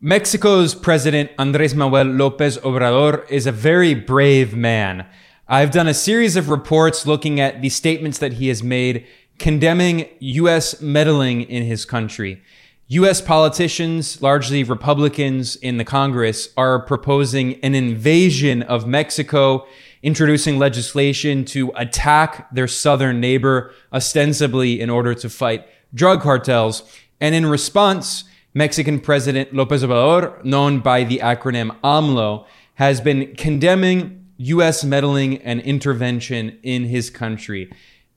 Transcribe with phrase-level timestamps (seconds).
[0.00, 5.04] Mexico's President Andres Manuel Lopez Obrador is a very brave man.
[5.48, 9.08] I've done a series of reports looking at the statements that he has made
[9.40, 10.80] condemning U.S.
[10.80, 12.40] meddling in his country.
[12.86, 13.20] U.S.
[13.20, 19.66] politicians, largely Republicans in the Congress, are proposing an invasion of Mexico,
[20.04, 26.84] introducing legislation to attack their southern neighbor, ostensibly in order to fight drug cartels.
[27.20, 28.22] And in response,
[28.54, 34.84] Mexican President Lopez Obrador, known by the acronym AMLO, has been condemning U.S.
[34.84, 37.70] meddling and intervention in his country.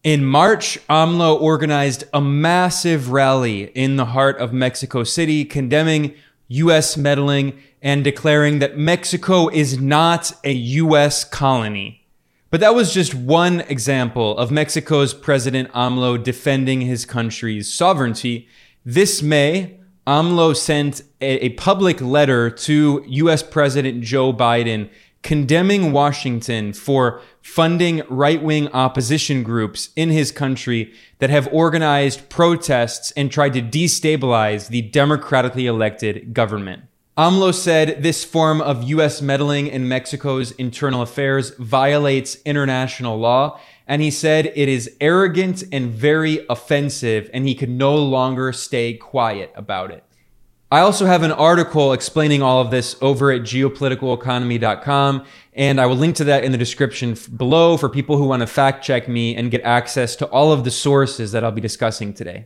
[0.03, 6.13] In March, AMLO organized a massive rally in the heart of Mexico City, condemning
[6.48, 6.98] U.S.
[6.98, 11.23] meddling and declaring that Mexico is not a U.S.
[11.23, 12.05] colony.
[12.49, 18.48] But that was just one example of Mexico's President AMLO defending his country's sovereignty.
[18.85, 24.89] This May, AMLO sent a, a, public letter to US President Joe Biden
[25.21, 33.11] condemning Washington for funding right wing opposition groups in his country that have organized protests
[33.11, 36.81] and tried to destabilize the democratically elected government.
[37.15, 43.59] AMLO said this form of US meddling in Mexico's internal affairs violates international law
[43.91, 48.93] and he said it is arrogant and very offensive, and he could no longer stay
[48.93, 50.01] quiet about it.
[50.71, 55.25] I also have an article explaining all of this over at geopoliticaleconomy.com,
[55.55, 58.48] and I will link to that in the description below for people who want to
[58.48, 62.13] fact check me and get access to all of the sources that I'll be discussing
[62.13, 62.45] today.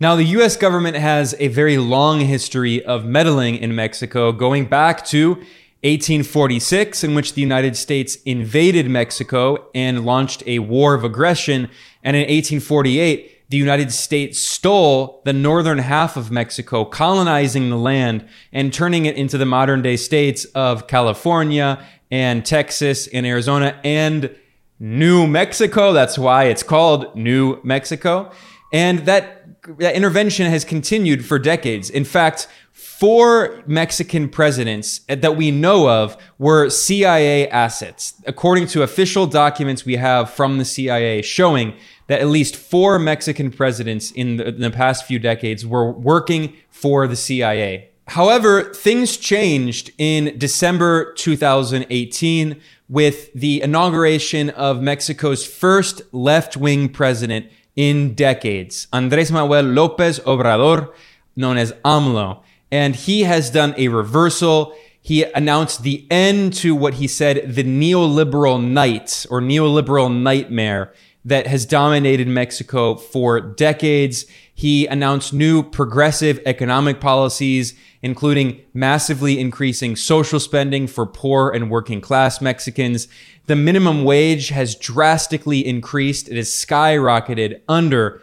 [0.00, 5.04] Now, the US government has a very long history of meddling in Mexico, going back
[5.06, 5.40] to
[5.84, 11.68] 1846, in which the United States invaded Mexico and launched a war of aggression.
[12.02, 18.26] And in 1848, the United States stole the northern half of Mexico, colonizing the land
[18.52, 24.34] and turning it into the modern day states of California and Texas and Arizona and
[24.80, 25.92] New Mexico.
[25.92, 28.32] That's why it's called New Mexico.
[28.72, 29.43] And that,
[29.78, 31.90] that intervention has continued for decades.
[31.90, 39.26] In fact, four Mexican presidents that we know of were CIA assets, according to official
[39.26, 41.74] documents we have from the CIA showing
[42.06, 46.54] that at least four Mexican presidents in the, in the past few decades were working
[46.70, 47.90] for the CIA.
[48.08, 57.46] However, things changed in December 2018 with the inauguration of Mexico's first left wing president
[57.76, 60.92] in decades, Andres Manuel Lopez Obrador,
[61.36, 62.42] known as AMLO.
[62.70, 64.74] And he has done a reversal.
[65.00, 70.92] He announced the end to what he said the neoliberal night or neoliberal nightmare
[71.24, 74.26] that has dominated Mexico for decades.
[74.54, 82.00] He announced new progressive economic policies, including massively increasing social spending for poor and working
[82.00, 83.08] class Mexicans.
[83.46, 86.28] The minimum wage has drastically increased.
[86.28, 88.20] It has skyrocketed under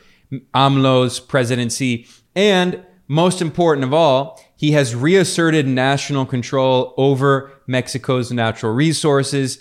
[0.54, 2.08] AMLO's presidency.
[2.36, 9.58] And most important of all, he has reasserted national control over Mexico's natural resources.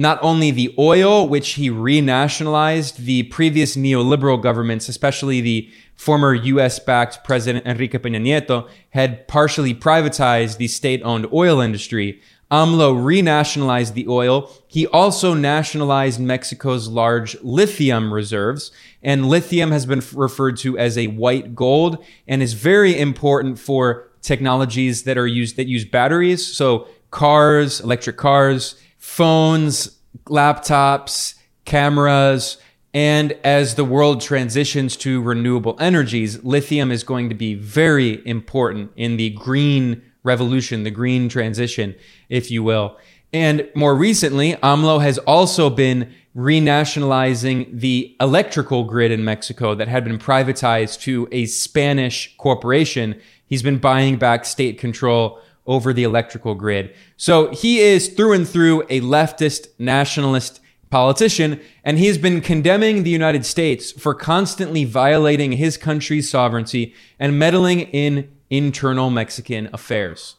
[0.00, 6.78] Not only the oil, which he renationalized, the previous neoliberal governments, especially the former US
[6.78, 12.18] backed President Enrique Peña Nieto, had partially privatized the state owned oil industry.
[12.50, 14.50] AMLO renationalized the oil.
[14.66, 18.72] He also nationalized Mexico's large lithium reserves.
[19.02, 24.08] And lithium has been referred to as a white gold and is very important for
[24.22, 26.46] technologies that are used that use batteries.
[26.46, 31.34] So cars, electric cars, phones, laptops,
[31.64, 32.58] cameras,
[32.92, 38.92] and as the world transitions to renewable energies, lithium is going to be very important
[38.96, 41.94] in the green revolution, the green transition,
[42.28, 42.96] if you will.
[43.32, 50.04] And more recently, AMLO has also been renationalizing the electrical grid in Mexico that had
[50.04, 53.20] been privatized to a Spanish corporation.
[53.46, 56.94] He's been buying back state control over the electrical grid.
[57.16, 60.60] So he is through and through a leftist nationalist
[60.90, 67.38] politician, and he's been condemning the United States for constantly violating his country's sovereignty and
[67.38, 70.36] meddling in internal Mexican affairs.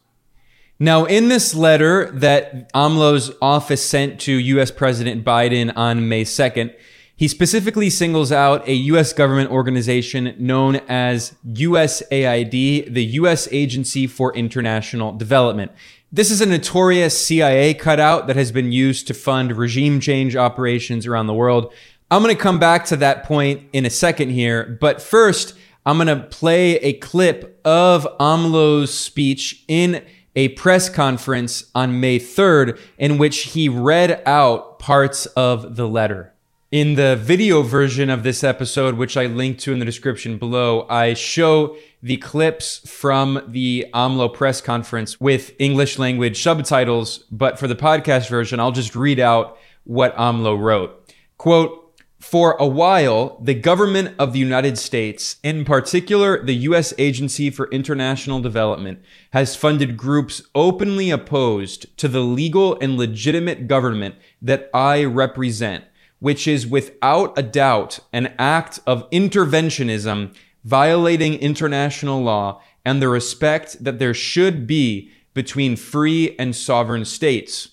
[0.78, 6.74] Now, in this letter that AMLO's office sent to US President Biden on May 2nd,
[7.22, 14.36] he specifically singles out a US government organization known as USAID, the US Agency for
[14.36, 15.72] International Development.
[16.12, 21.06] This is a notorious CIA cutout that has been used to fund regime change operations
[21.06, 21.72] around the world.
[22.10, 25.54] I'm going to come back to that point in a second here, but first,
[25.86, 30.04] I'm going to play a clip of AMLO's speech in
[30.36, 36.34] a press conference on May 3rd in which he read out parts of the letter.
[36.72, 40.88] In the video version of this episode, which I link to in the description below,
[40.90, 47.26] I show the clips from the AMLO press conference with English language subtitles.
[47.30, 51.14] But for the podcast version, I'll just read out what AMLO wrote.
[51.38, 51.78] Quote,
[52.22, 56.94] for a while, the government of the United States, in particular the U.S.
[56.98, 59.02] Agency for International Development,
[59.32, 65.84] has funded groups openly opposed to the legal and legitimate government that I represent,
[66.22, 70.34] which is without a doubt an act of interventionism
[70.64, 77.70] violating international law and the respect that there should be between free and sovereign states.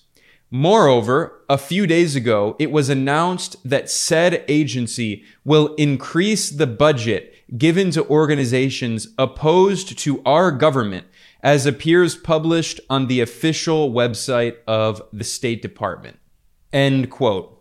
[0.49, 7.35] Moreover, a few days ago, it was announced that said agency will increase the budget
[7.55, 11.05] given to organizations opposed to our government
[11.43, 16.17] as appears published on the official website of the State Department.
[16.73, 17.58] End quote.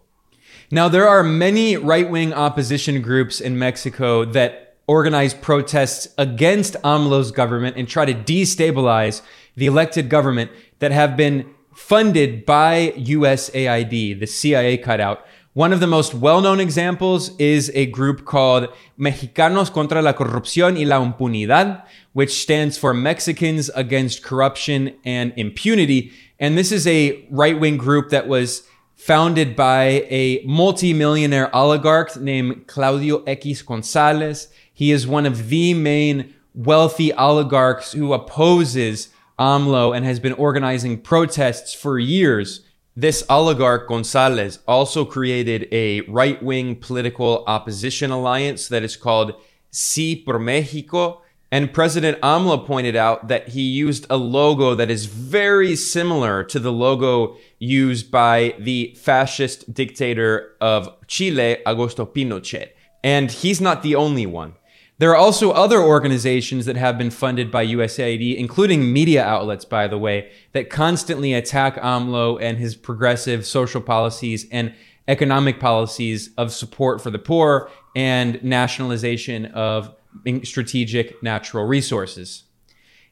[0.70, 7.30] Now, there are many right wing opposition groups in Mexico that organize protests against AMLO's
[7.30, 9.22] government and try to destabilize
[9.56, 10.50] the elected government
[10.80, 15.24] that have been funded by USAID, the CIA cutout.
[15.54, 18.68] One of the most well-known examples is a group called
[18.98, 21.82] Mexicanos contra la Corrupción y la Impunidad,
[22.12, 26.12] which stands for Mexicans Against Corruption and Impunity.
[26.38, 28.64] And this is a right-wing group that was
[28.98, 34.48] founded by a multi-millionaire oligarch named Claudio X Gonzalez.
[34.74, 41.00] He is one of the main wealthy oligarchs who opposes AMLO and has been organizing
[41.00, 42.66] protests for years.
[42.96, 49.32] This oligarch Gonzalez also created a right wing political opposition alliance that is called
[49.70, 51.20] Sí por México.
[51.50, 56.58] And President AMLO pointed out that he used a logo that is very similar to
[56.58, 62.70] the logo used by the fascist dictator of Chile, Augusto Pinochet.
[63.02, 64.54] And he's not the only one.
[64.98, 69.86] There are also other organizations that have been funded by USAID, including media outlets, by
[69.86, 74.74] the way, that constantly attack AMLO and his progressive social policies and
[75.06, 79.94] economic policies of support for the poor and nationalization of
[80.44, 82.44] strategic natural resources.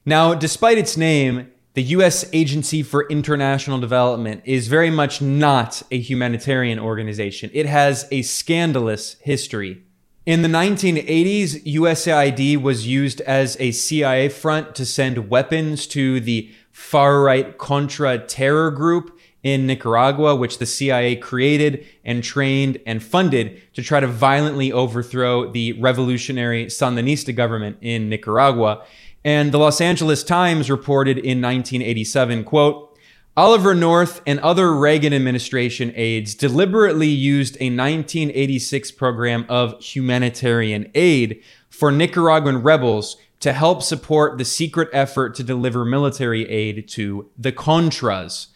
[0.04, 2.24] Now, despite its name, the U.S.
[2.32, 7.50] Agency for International Development is very much not a humanitarian organization.
[7.52, 9.82] It has a scandalous history.
[10.24, 16.50] In the 1980s, USAID was used as a CIA front to send weapons to the
[16.76, 23.62] far right Contra terror group in Nicaragua, which the CIA created and trained and funded
[23.72, 28.84] to try to violently overthrow the revolutionary Sandinista government in Nicaragua.
[29.24, 32.94] And the Los Angeles Times reported in 1987, quote,
[33.38, 41.42] Oliver North and other Reagan administration aides deliberately used a 1986 program of humanitarian aid
[41.70, 47.52] for Nicaraguan rebels to help support the secret effort to deliver military aid to the
[47.52, 48.48] Contras.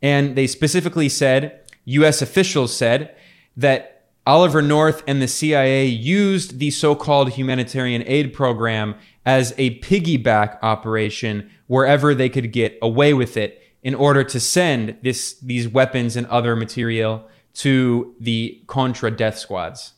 [0.00, 3.14] And they specifically said, US officials said,
[3.56, 8.94] that Oliver North and the CIA used the so called humanitarian aid program
[9.24, 14.98] as a piggyback operation wherever they could get away with it in order to send
[15.02, 19.94] this, these weapons and other material to the Contra death squads.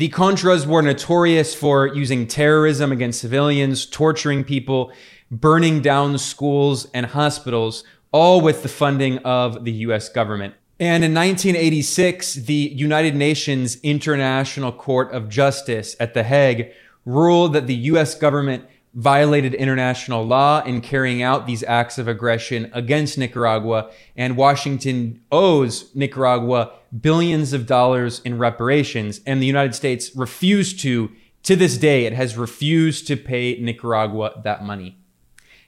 [0.00, 4.92] The Contras were notorious for using terrorism against civilians, torturing people,
[5.30, 10.54] burning down schools and hospitals, all with the funding of the US government.
[10.78, 16.72] And in 1986, the United Nations International Court of Justice at The Hague
[17.04, 18.64] ruled that the US government
[18.94, 25.94] violated international law in carrying out these acts of aggression against Nicaragua, and Washington owes
[25.94, 31.10] Nicaragua billions of dollars in reparations, and the United States refused to,
[31.44, 34.96] to this day, it has refused to pay Nicaragua that money.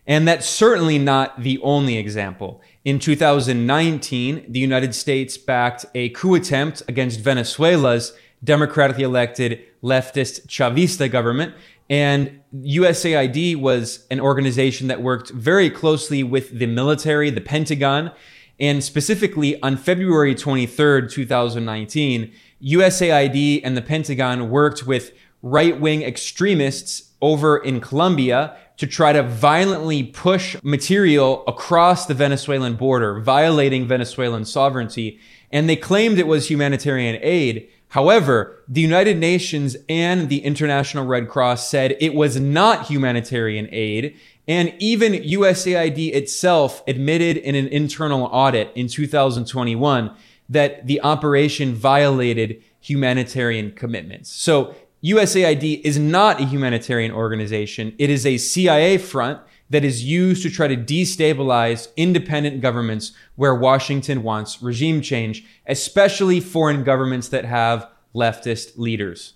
[0.05, 2.61] And that's certainly not the only example.
[2.85, 8.12] In 2019, the United States backed a coup attempt against Venezuela's
[8.43, 11.55] democratically elected leftist Chavista government
[11.88, 18.12] and USAID was an organization that worked very closely with the military, the Pentagon,
[18.60, 25.12] and specifically on February 23rd, 2019, USAID and the Pentagon worked with
[25.42, 32.74] right wing extremists over in Colombia to try to violently push material across the Venezuelan
[32.74, 35.20] border, violating Venezuelan sovereignty.
[35.50, 37.68] And they claimed it was humanitarian aid.
[37.92, 44.16] However, the United Nations and the International Red Cross said it was not humanitarian aid.
[44.49, 50.11] And even USAID itself admitted in an internal audit in 2021
[50.49, 54.30] that the operation violated humanitarian commitments.
[54.30, 57.94] So USAID is not a humanitarian organization.
[57.99, 63.54] It is a CIA front that is used to try to destabilize independent governments where
[63.54, 69.35] Washington wants regime change, especially foreign governments that have leftist leaders.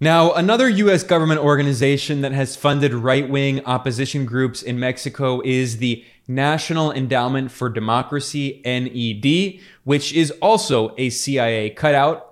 [0.00, 5.78] Now, another US government organization that has funded right wing opposition groups in Mexico is
[5.78, 12.25] the National Endowment for Democracy, NED, which is also a CIA cutout.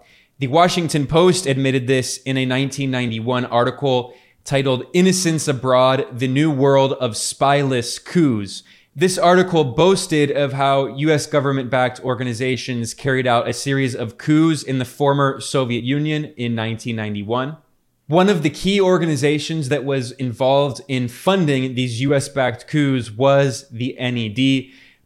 [0.44, 4.12] The Washington Post admitted this in a 1991 article
[4.44, 8.62] titled Innocents Abroad The New World of Spyless Coups.
[8.94, 14.62] This article boasted of how US government backed organizations carried out a series of coups
[14.62, 17.56] in the former Soviet Union in 1991.
[18.06, 23.66] One of the key organizations that was involved in funding these US backed coups was
[23.70, 24.36] the NED.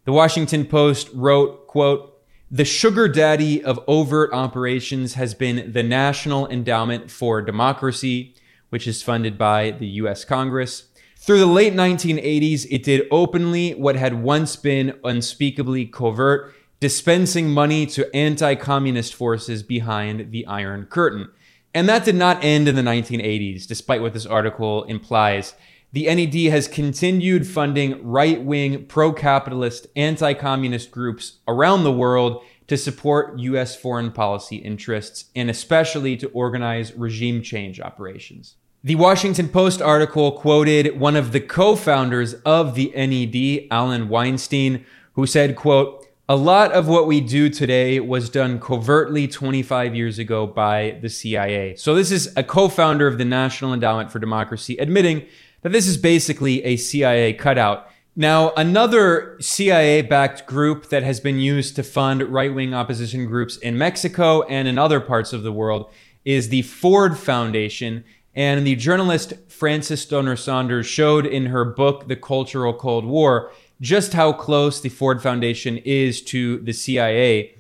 [0.05, 2.18] The Washington Post wrote, quote,
[2.51, 8.35] the sugar daddy of overt operations has been the National Endowment for Democracy,
[8.71, 10.89] which is funded by the US Congress.
[11.17, 17.85] Through the late 1980s, it did openly what had once been unspeakably covert, dispensing money
[17.87, 21.29] to anti communist forces behind the Iron Curtain.
[21.75, 25.55] And that did not end in the 1980s, despite what this article implies.
[25.93, 32.43] The NED has continued funding right wing, pro capitalist, anti communist groups around the world
[32.67, 33.75] to support U.S.
[33.75, 38.57] foreign policy interests and especially to organize regime change operations.
[38.85, 45.27] The Washington Post article quoted one of the co-founders of the NED, Allen Weinstein, who
[45.27, 50.47] said, quote, a lot of what we do today was done covertly 25 years ago
[50.47, 51.75] by the CIA.
[51.77, 55.27] So this is a co-founder of the National Endowment for Democracy admitting
[55.63, 57.89] that this is basically a CIA cutout.
[58.17, 63.57] Now, another CIA backed group that has been used to fund right wing opposition groups
[63.59, 65.89] in Mexico and in other parts of the world
[66.25, 68.05] is the Ford Foundation.
[68.35, 74.15] And the journalist Frances Stonor Saunders showed in her book, The Cultural Cold War, just
[74.15, 77.55] how close the Ford Foundation is to the CIA.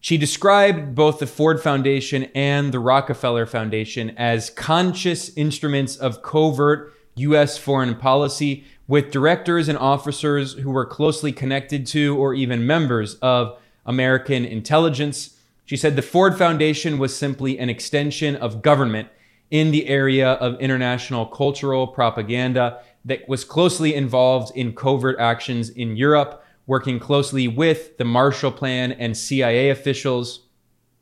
[0.00, 6.91] She described both the Ford Foundation and the Rockefeller Foundation as conscious instruments of covert
[7.14, 7.58] U.S.
[7.58, 13.58] foreign policy with directors and officers who were closely connected to or even members of
[13.86, 15.38] American intelligence.
[15.64, 19.08] She said the Ford Foundation was simply an extension of government
[19.50, 25.96] in the area of international cultural propaganda that was closely involved in covert actions in
[25.96, 30.46] Europe, working closely with the Marshall Plan and CIA officials.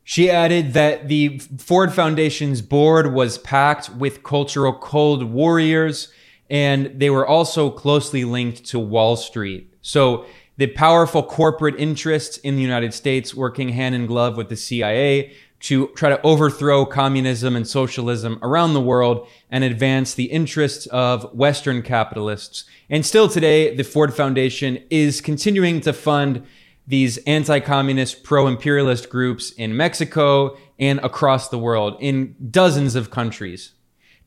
[0.03, 6.11] She added that the Ford Foundation's board was packed with cultural cold warriors
[6.49, 9.73] and they were also closely linked to Wall Street.
[9.81, 10.25] So
[10.57, 15.33] the powerful corporate interests in the United States working hand in glove with the CIA
[15.61, 21.33] to try to overthrow communism and socialism around the world and advance the interests of
[21.33, 22.65] Western capitalists.
[22.89, 26.45] And still today, the Ford Foundation is continuing to fund
[26.91, 33.71] these anti-communist, pro-imperialist groups in Mexico and across the world in dozens of countries.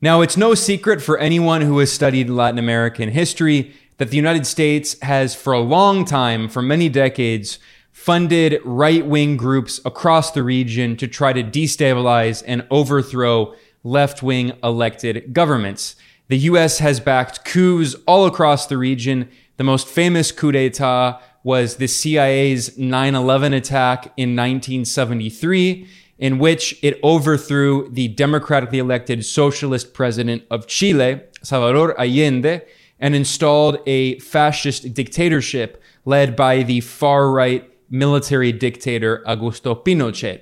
[0.01, 4.47] Now, it's no secret for anyone who has studied Latin American history that the United
[4.47, 7.59] States has, for a long time, for many decades,
[7.91, 13.53] funded right wing groups across the region to try to destabilize and overthrow
[13.83, 15.95] left wing elected governments.
[16.29, 19.29] The US has backed coups all across the region.
[19.57, 25.87] The most famous coup d'etat was the CIA's 9 11 attack in 1973
[26.17, 32.61] in which it overthrew the democratically elected socialist president of Chile, Salvador Allende,
[32.99, 40.41] and installed a fascist dictatorship led by the far right military dictator Augusto Pinochet.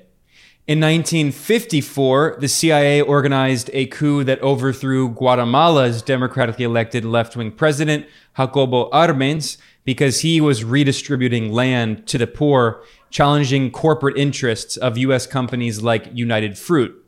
[0.66, 8.06] In 1954, the CIA organized a coup that overthrew Guatemala's democratically elected left wing president,
[8.38, 15.28] Jacobo Arbenz, because he was redistributing land to the poor challenging corporate interests of US
[15.28, 17.00] companies like United Fruit.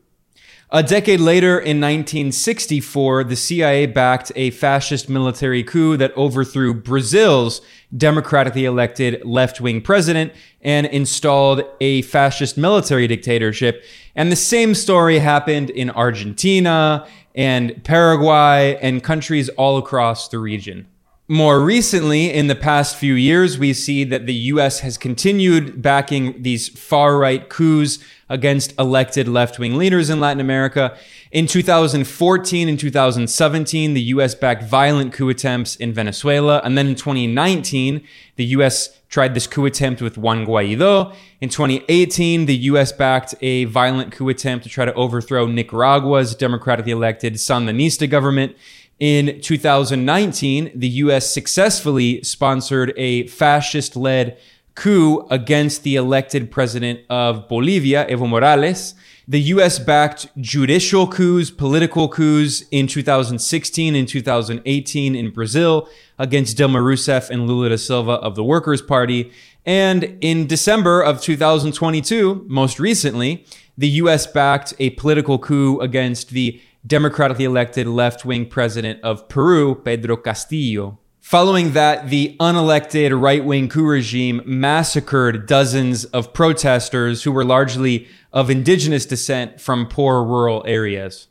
[0.71, 7.61] A decade later, in 1964, the CIA backed a fascist military coup that overthrew Brazil's
[7.95, 13.83] democratically elected left wing president and installed a fascist military dictatorship.
[14.15, 20.87] And the same story happened in Argentina and Paraguay and countries all across the region.
[21.27, 26.43] More recently, in the past few years, we see that the US has continued backing
[26.43, 27.97] these far right coups
[28.29, 30.95] against elected left wing leaders in Latin America.
[31.31, 36.61] In 2014 and 2017, the US backed violent coup attempts in Venezuela.
[36.63, 38.03] And then in 2019,
[38.35, 41.11] the US tried this coup attempt with Juan Guaido.
[41.41, 46.91] In 2018, the US backed a violent coup attempt to try to overthrow Nicaragua's democratically
[46.91, 48.55] elected Sandinista government.
[48.99, 54.37] In 2019, the US successfully sponsored a fascist led
[54.73, 58.93] coup against the elected president of Bolivia, Evo Morales.
[59.27, 66.81] The US backed judicial coups, political coups in 2016 and 2018 in Brazil against Dilma
[66.81, 69.31] Rousseff and Lula da Silva of the Workers' Party.
[69.65, 73.45] And in December of 2022, most recently,
[73.77, 79.75] the US backed a political coup against the democratically elected left wing president of Peru,
[79.75, 80.99] Pedro Castillo.
[81.19, 88.07] Following that, the unelected right wing coup regime massacred dozens of protesters who were largely
[88.31, 91.27] of indigenous descent from poor rural areas.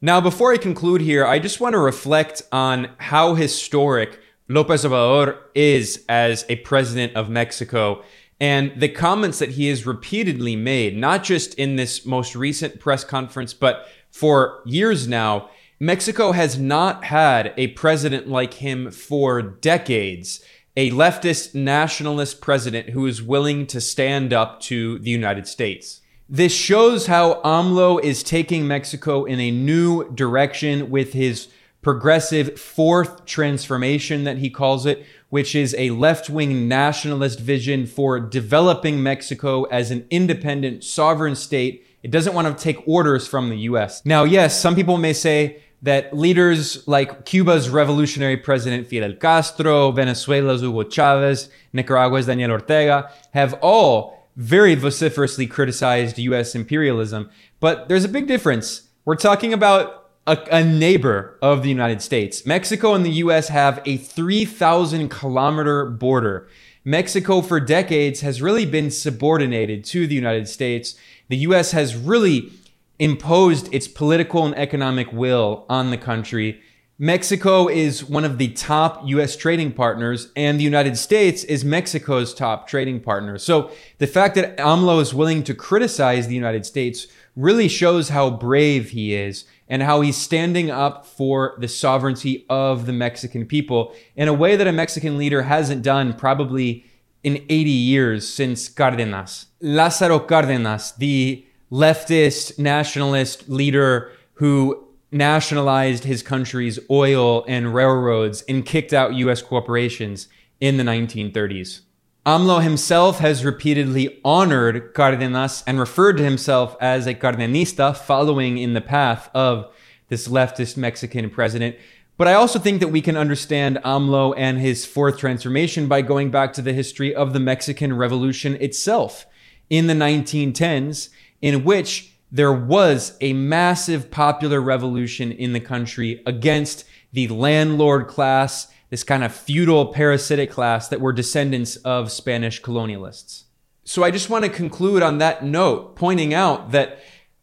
[0.00, 4.18] Now, before I conclude here, I just want to reflect on how historic
[4.48, 8.02] Lopez Obrador is as a president of Mexico
[8.40, 13.04] and the comments that he has repeatedly made, not just in this most recent press
[13.04, 20.44] conference, but for years now, Mexico has not had a president like him for decades.
[20.76, 26.00] A leftist nationalist president who is willing to stand up to the United States.
[26.28, 31.48] This shows how AMLO is taking Mexico in a new direction with his
[31.82, 38.20] progressive fourth transformation that he calls it, which is a left wing nationalist vision for
[38.20, 43.58] developing Mexico as an independent sovereign state it doesn't want to take orders from the
[43.58, 44.04] US.
[44.04, 50.60] Now, yes, some people may say that leaders like Cuba's revolutionary president Fidel Castro, Venezuela's
[50.60, 57.30] Hugo Chavez, Nicaragua's Daniel Ortega have all very vociferously criticized US imperialism.
[57.60, 58.88] But there's a big difference.
[59.04, 62.46] We're talking about a, a, neighbor of the United States.
[62.46, 66.48] Mexico and the US have a 3,000 kilometer border.
[66.84, 70.94] Mexico, for decades, has really been subordinated to the United States
[71.30, 72.50] the US has really
[72.98, 76.60] imposed its political and economic will on the country.
[76.98, 82.34] Mexico is one of the top US trading partners, and the United States is Mexico's
[82.34, 83.38] top trading partner.
[83.38, 88.28] So the fact that AMLO is willing to criticize the United States really shows how
[88.28, 93.94] brave he is and how he's standing up for the sovereignty of the Mexican people
[94.16, 96.84] in a way that a Mexican leader hasn't done probably
[97.22, 99.46] in 80 years since Cárdenas.
[99.62, 108.92] Lázaro Cárdenas, the leftist nationalist leader who nationalized his country's oil and railroads and kicked
[108.92, 110.28] out US corporations
[110.60, 111.80] in the 1930s.
[112.26, 118.74] AMLO himself has repeatedly honored Cárdenas and referred to himself as a Cardenista, following in
[118.74, 119.72] the path of
[120.08, 121.76] this leftist Mexican president.
[122.20, 126.30] But I also think that we can understand AMLO and his fourth transformation by going
[126.30, 129.24] back to the history of the Mexican Revolution itself
[129.70, 131.08] in the 1910s,
[131.40, 138.70] in which there was a massive popular revolution in the country against the landlord class,
[138.90, 143.44] this kind of feudal parasitic class that were descendants of Spanish colonialists.
[143.84, 146.98] So I just want to conclude on that note, pointing out that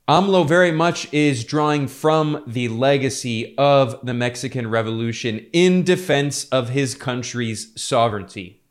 [0.09, 6.69] AMLO very much is drawing from the legacy of the Mexican Revolution in defense of
[6.69, 8.61] his country's sovereignty.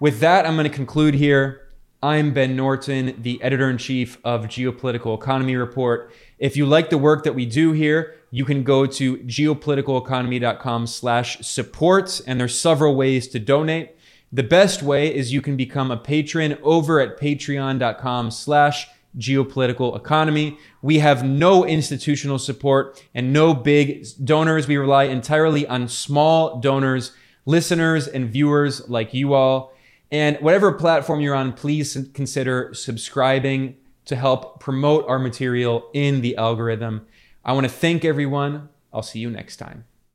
[0.00, 1.70] With that, I'm going to conclude here.
[2.02, 6.12] I'm Ben Norton, the editor in chief of Geopolitical Economy Report.
[6.38, 11.38] If you like the work that we do here, you can go to geopoliticaleconomy.com slash
[11.38, 13.96] support, and there's several ways to donate.
[14.30, 20.58] The best way is you can become a patron over at patreon.com slash geopolitical economy.
[20.80, 24.66] We have no institutional support and no big donors.
[24.66, 27.12] We rely entirely on small donors,
[27.44, 29.74] listeners, and viewers like you all.
[30.10, 36.36] And whatever platform you're on, please consider subscribing to help promote our material in the
[36.36, 37.06] algorithm.
[37.44, 38.68] I want to thank everyone.
[38.92, 39.84] I'll see you next time.